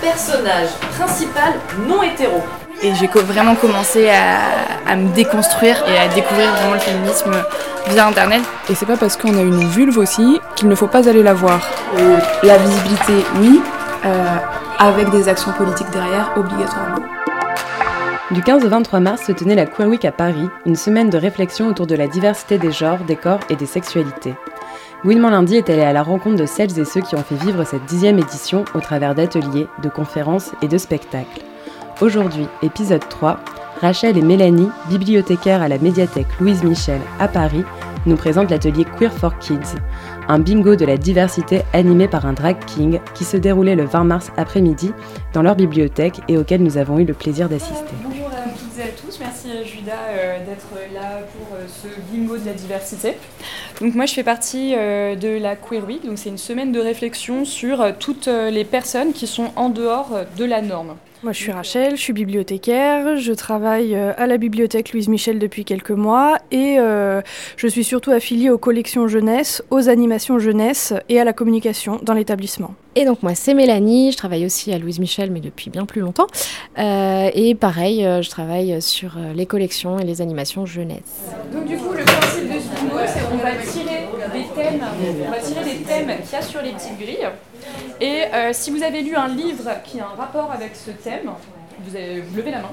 [0.00, 1.54] Personnage principal
[1.88, 2.42] non hétéro.
[2.82, 7.32] Et j'ai vraiment commencé à, me déconstruire et à découvrir vraiment le féminisme
[7.88, 8.42] via Internet.
[8.68, 11.32] Et c'est pas parce qu'on a une vulve aussi qu'il ne faut pas aller la
[11.32, 11.60] voir.
[11.96, 13.60] Euh, la visibilité, oui,
[14.04, 14.36] euh,
[14.78, 17.06] avec des actions politiques derrière, obligatoirement.
[18.32, 21.16] Du 15 au 23 mars se tenait la Queer Week à Paris, une semaine de
[21.16, 24.34] réflexion autour de la diversité des genres, des corps et des sexualités.
[25.04, 27.64] Gouinement Lundi est allé à la rencontre de celles et ceux qui ont fait vivre
[27.64, 31.42] cette dixième édition au travers d'ateliers, de conférences et de spectacles.
[32.00, 33.38] Aujourd'hui, épisode 3,
[33.80, 37.64] Rachel et Mélanie, bibliothécaires à la médiathèque Louise Michel à Paris,
[38.06, 39.76] nous présentent l'atelier Queer for Kids,
[40.28, 44.04] un bingo de la diversité animé par un drag king qui se déroulait le 20
[44.04, 44.92] mars après-midi
[45.34, 48.15] dans leur bibliothèque et auquel nous avons eu le plaisir d'assister.
[49.20, 53.16] Merci Judas euh, d'être là pour euh, ce bingo de la diversité.
[53.80, 56.80] Donc moi je fais partie euh, de la Queer Week, donc c'est une semaine de
[56.80, 60.96] réflexion sur toutes les personnes qui sont en dehors de la norme.
[61.26, 65.40] Moi, je suis Rachel, je suis bibliothécaire, je travaille euh, à la bibliothèque Louise Michel
[65.40, 67.20] depuis quelques mois et euh,
[67.56, 72.12] je suis surtout affiliée aux collections jeunesse, aux animations jeunesse et à la communication dans
[72.12, 72.76] l'établissement.
[72.94, 76.00] Et donc moi c'est Mélanie, je travaille aussi à Louise Michel mais depuis bien plus
[76.00, 76.28] longtemps.
[76.78, 81.24] Euh, et pareil, je travaille sur les collections et les animations jeunesse.
[81.52, 84.80] Donc du coup le principe de ce bingo c'est qu'on va tirer des thèmes,
[85.26, 87.28] on va tirer des thèmes qu'il y a sur les petites grilles.
[88.00, 91.30] Et euh, si vous avez lu un livre qui a un rapport avec ce thème,
[91.80, 92.72] vous, avez, levez la main,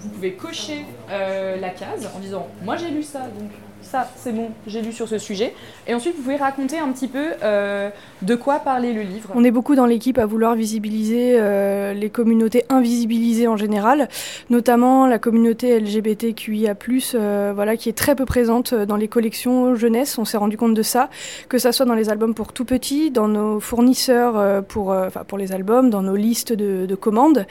[0.00, 3.50] vous pouvez cocher euh, la case en disant Moi j'ai lu ça, donc
[3.84, 5.54] ça c'est bon, j'ai lu sur ce sujet.
[5.86, 7.90] Et ensuite, vous pouvez raconter un petit peu euh,
[8.22, 9.30] de quoi parlait le livre.
[9.34, 14.08] On est beaucoup dans l'équipe à vouloir visibiliser euh, les communautés invisibilisées en général,
[14.50, 16.74] notamment la communauté LGBTQIA+,
[17.14, 20.18] euh, voilà, qui est très peu présente dans les collections jeunesse.
[20.18, 21.10] On s'est rendu compte de ça,
[21.48, 24.94] que ça soit dans les albums pour tout petits, dans nos fournisseurs pour,
[25.26, 27.46] pour les albums, dans nos listes de, de commandes.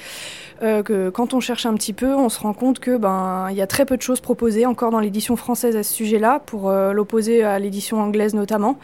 [0.61, 3.61] que quand on cherche un petit peu, on se rend compte que ben il y
[3.61, 7.44] a très peu de choses proposées encore dans l'édition française à ce sujet-là, pour l'opposer
[7.44, 8.78] à l'édition anglaise notamment.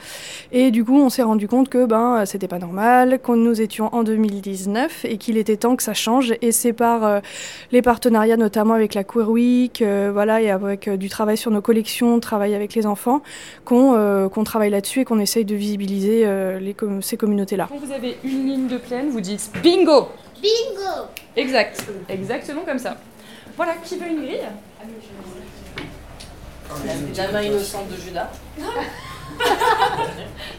[0.52, 3.94] Et du coup, on s'est rendu compte que ben, c'était pas normal, qu'on nous étions
[3.94, 6.34] en 2019 et qu'il était temps que ça change.
[6.42, 7.20] Et c'est par euh,
[7.72, 11.52] les partenariats, notamment avec la Queer Week, euh, voilà, et avec euh, du travail sur
[11.52, 13.22] nos collections, travail avec les enfants,
[13.66, 16.26] qu'on travaille là-dessus et qu'on essaye de visibiliser
[16.60, 17.68] les ces communautés-là.
[17.70, 20.10] Quand vous avez une ligne de plaine, vous dites bingo
[20.42, 22.98] Bingo Exact, exactement comme ça.
[23.58, 24.48] Voilà, qui veut une grille?
[26.86, 28.30] La main innocente de Judas.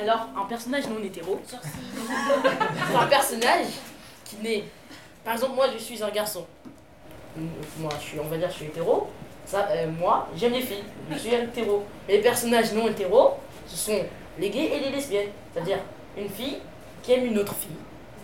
[0.00, 1.56] Alors, un personnage non hétéro, c'est
[2.96, 3.66] un personnage
[4.24, 4.64] qui n'est...
[5.24, 6.46] Par exemple, moi, je suis un garçon.
[7.78, 9.08] Moi, je suis, on va dire, je suis hétéro.
[9.46, 10.84] Ça, euh, moi, j'aime les filles.
[11.10, 11.84] Je suis hétéro.
[12.06, 14.04] Mais les personnages non hétéros, ce sont
[14.38, 15.30] les gays et les lesbiennes.
[15.52, 15.78] C'est-à-dire
[16.16, 16.58] une fille
[17.02, 17.76] qui aime une autre fille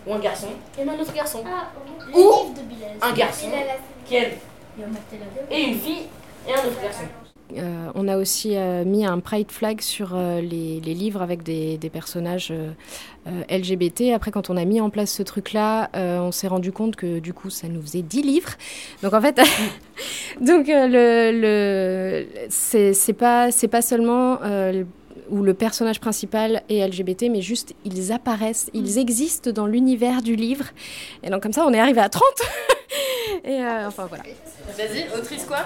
[0.07, 1.43] ou un garçon qui aime un autre garçon.
[1.45, 1.67] Ah,
[2.13, 2.61] ou de
[3.05, 3.47] un garçon
[4.05, 4.31] qui aime
[5.49, 6.03] et une fille
[6.47, 7.03] et un autre garçon.
[7.57, 11.77] Euh, on a aussi euh, mis un pride flag sur euh, les, livres avec des,
[11.91, 12.53] personnages
[13.49, 14.13] LGBT.
[14.15, 17.33] Après, quand on a mis en place ce truc-là, on s'est rendu compte que du
[17.33, 18.51] coup, ça nous faisait 10 livres.
[19.03, 19.41] Donc en fait,
[20.41, 24.39] donc le, le c'est pas c'est pas seulement
[25.31, 28.99] où le personnage principal est LGBT, mais juste ils apparaissent, ils mm.
[28.99, 30.65] existent dans l'univers du livre.
[31.23, 32.23] Et donc comme ça, on est arrivé à 30.
[33.43, 34.23] et euh, enfin voilà.
[34.77, 35.59] Vas-y, autrice quoi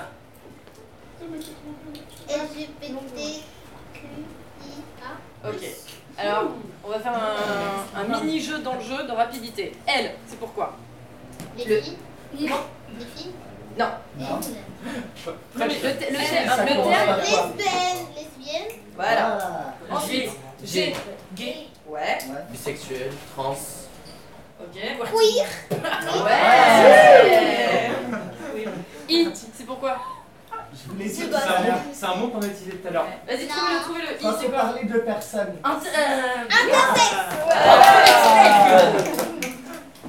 [2.29, 3.41] LGBTQIA.
[5.47, 5.63] Ok.
[6.17, 6.51] Alors,
[6.83, 9.73] on va faire un, un mini-jeu dans le jeu de rapidité.
[9.85, 10.77] Elle, c'est pourquoi
[11.57, 11.81] Les le...
[11.81, 11.97] filles
[12.39, 12.55] Non.
[12.97, 13.31] Les filles
[13.78, 13.90] Non.
[14.18, 14.40] Non.
[15.56, 17.18] Le, le, le, le terme.
[17.19, 18.06] Lesbienne.
[18.16, 18.72] Lesbienne.
[18.96, 19.74] Voilà.
[19.91, 20.31] Ensuite,
[20.63, 20.96] G.
[21.36, 21.68] Gay.
[21.88, 22.18] Ouais.
[22.50, 23.58] Bisexuel, trans.
[24.59, 24.74] Ok.
[24.74, 25.47] Queer.
[26.24, 27.91] Ouais.
[29.09, 29.98] I, c'est pourquoi?
[31.94, 33.06] C'est un mot qu'on a utilisé tout à l'heure.
[33.28, 34.12] Vas-y, trouvez-le, trouvez-le.
[34.13, 34.60] I, c'est quoi?
[34.60, 35.56] parlait de personnes.
[35.63, 35.89] Inter-
[36.50, 37.16] Intersexe.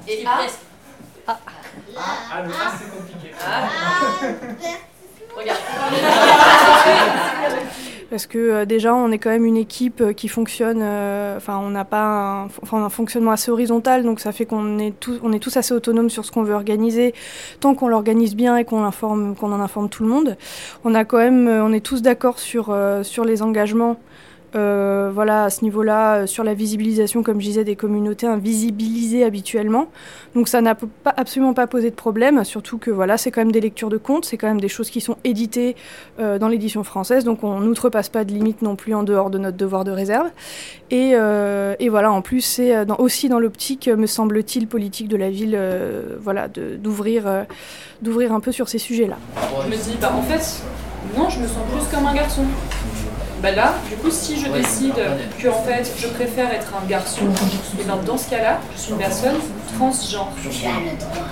[0.09, 0.39] Et A
[1.29, 3.06] Ah, le A, c'est compliqué.
[3.47, 3.69] Ah.
[8.11, 10.81] Parce que euh, déjà, on est quand même une équipe euh, qui fonctionne.
[10.81, 15.19] euh, Enfin, on n'a pas un, fonctionnement assez horizontal, donc ça fait qu'on est tous,
[15.23, 17.15] on est tous assez autonomes sur ce qu'on veut organiser,
[17.61, 20.37] tant qu'on l'organise bien et qu'on qu'on en informe tout le monde.
[20.85, 23.99] On a quand même, on est tous d'accord sur sur les engagements
[24.57, 29.25] euh, voilà, à ce niveau-là, euh, sur la visibilisation, comme je disais, des communautés invisibilisées
[29.25, 29.89] habituellement.
[30.35, 33.61] Donc ça n'a absolument pas posé de problème, surtout que voilà, c'est quand même des
[33.61, 35.77] lectures de contes, c'est quand même des choses qui sont éditées
[36.21, 39.39] euh, dans l'édition française, donc on n'outrepasse pas de limites non plus en dehors de
[39.39, 40.31] notre devoir de réserve.
[40.91, 41.15] Et,
[41.89, 45.59] voilà, en plus, c'est aussi dans l'optique, me semble-t-il, politique de la ville,
[46.21, 47.47] voilà, d'ouvrir
[48.03, 49.17] d'ouvrir un peu sur ces sujets-là.
[49.65, 50.63] Je me dis, bah en fait,
[51.17, 52.43] non, je me sens plus comme un garçon.
[53.47, 54.97] Bah là, du coup, si je décide
[55.39, 57.27] que en fait, je préfère être un garçon,
[57.79, 59.37] et bien dans ce cas-là, je suis une personne
[59.79, 60.33] transgenre.
[60.43, 61.29] Tu as le droit.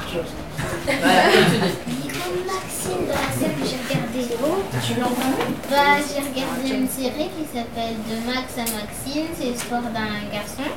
[2.47, 4.31] Maxime, dans la série que j'ai regardée.
[4.87, 4.95] Tu
[5.69, 9.27] Bah, j'ai regardé une série qui s'appelle De Max à Maxime.
[9.37, 10.71] C'est l'histoire d'un garçon.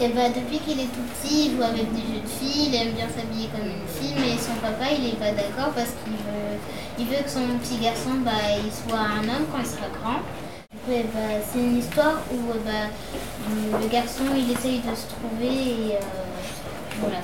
[0.00, 2.74] Et bah, depuis qu'il est tout petit, il joue avec des jeux de filles, il
[2.74, 6.18] aime bien s'habiller comme une fille, mais son papa, il est pas d'accord parce qu'il
[6.26, 6.58] veut,
[6.98, 10.18] il veut que son petit garçon, bah, il soit un homme quand il sera grand.
[10.88, 12.86] Ouais, bah, c'est une histoire où bah,
[13.82, 16.00] le garçon il essaye de se trouver et euh,
[17.00, 17.16] voilà.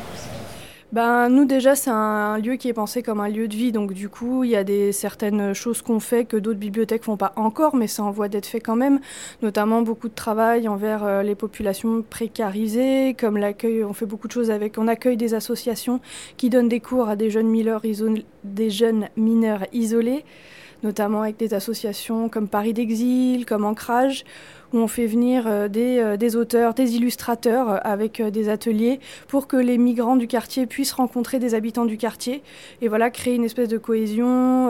[0.91, 3.93] Ben, nous déjà c'est un lieu qui est pensé comme un lieu de vie, donc
[3.93, 7.33] du coup il y a des certaines choses qu'on fait que d'autres bibliothèques font pas
[7.37, 8.99] encore, mais c'est en voie d'être fait quand même,
[9.43, 14.33] notamment beaucoup de travail envers euh, les populations précarisées, comme l'accueil, on fait beaucoup de
[14.33, 16.01] choses avec, on accueille des associations
[16.37, 17.83] qui donnent des cours à des jeunes mineurs,
[18.43, 20.25] des jeunes mineurs isolés
[20.83, 24.25] notamment avec des associations comme Paris d'Exil, comme Ancrage,
[24.73, 29.01] où on fait venir euh, des, euh, des auteurs, des illustrateurs euh, avec des ateliers
[29.29, 32.43] pour que les migrants du quartier puissent rencontrer des habitants du quartier
[32.81, 34.69] et voilà créer une espèce de cohésion,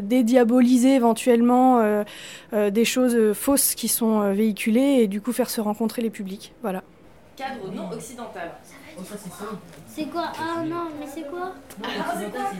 [0.00, 2.04] dédiaboliser éventuellement
[2.52, 6.52] des choses fausses qui sont véhiculées et du coup faire se rencontrer les publics.
[6.62, 6.82] Voilà.
[7.36, 8.52] Cadre non occidental.
[9.88, 11.52] C'est quoi Ah non, mais c'est quoi
[11.82, 12.50] Ah, c'est quoi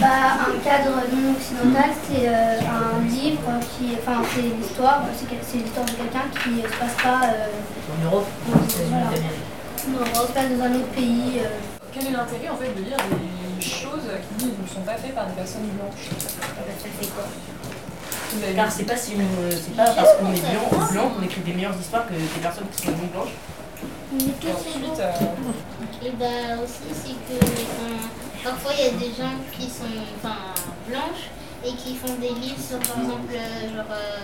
[0.00, 0.16] bah,
[0.46, 3.96] Un cadre non occidental, c'est euh, un livre qui.
[3.98, 5.02] Enfin, c'est l'histoire,
[5.42, 7.22] c'est l'histoire de quelqu'un qui ne se passe pas.
[7.26, 7.46] Euh,
[7.92, 9.06] en Europe voilà.
[9.86, 11.40] En Europe, pas dans un autre pays.
[11.40, 11.48] Euh.
[11.92, 14.08] Quel est l'intérêt en fait de lire des choses
[14.38, 16.10] qui ne sont pas faites par des personnes blanches?
[16.20, 17.24] Ça fait quoi?
[18.54, 19.12] Car c'est pas, si
[19.50, 22.40] c'est pas parce qu'on est blanc ou blanc qu'on écrit des meilleures histoires que des
[22.40, 23.34] personnes qui sont non blanches.
[24.12, 26.06] Et ensuite, euh...
[26.06, 27.44] Et bah aussi, c'est que
[28.42, 29.84] parfois il y a des gens qui sont
[30.16, 30.36] enfin,
[30.88, 31.28] blanches
[31.64, 34.20] et qui font des livres sur par exemple euh, genre euh,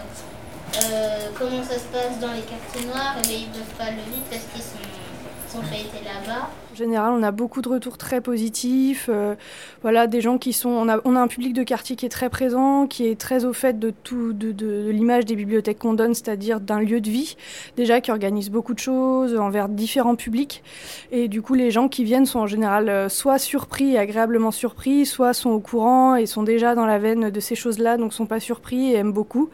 [0.82, 4.24] euh, comment ça se passe dans les quartiers noirs, mais ils peuvent pas le lire
[4.30, 6.50] parce qu'ils sont là-bas.
[6.74, 9.08] En général, on a beaucoup de retours très positifs.
[9.08, 9.36] Euh,
[9.82, 10.70] voilà, des gens qui sont.
[10.70, 13.78] On a, un public de quartier qui est très présent, qui est très au fait
[13.78, 17.36] de tout, de, l'image des bibliothèques qu'on donne, c'est-à-dire d'un lieu de vie,
[17.76, 20.64] déjà qui organise beaucoup de choses envers différents publics.
[21.12, 25.06] Et du coup, les gens qui viennent sont en général euh, soit surpris agréablement surpris,
[25.06, 28.26] soit sont au courant et sont déjà dans la veine de ces choses-là, donc sont
[28.26, 29.48] pas surpris et aiment beaucoup.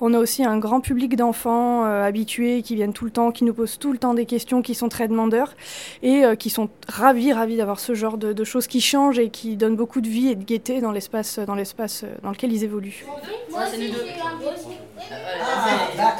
[0.00, 3.44] On a aussi un grand public d'enfants euh, habitués qui viennent tout le temps, qui
[3.44, 5.54] nous posent tout le temps des questions, qui sont très demandeurs
[6.02, 9.76] et qui sont ravis, ravis d'avoir ce genre de, choses qui changent et qui donnent
[9.76, 13.04] beaucoup de vie et de gaieté dans l'espace dans, l'espace dans lequel ils évoluent.
[13.50, 14.38] Moi aussi, j'ai un
[15.10, 16.14] Ah, bah,